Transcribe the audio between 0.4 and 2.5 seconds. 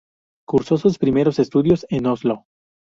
Cursó sus primeros estudios en Oslo.